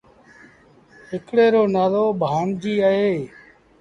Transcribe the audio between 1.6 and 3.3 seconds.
نآلو ڀآڻجيٚ اهي۔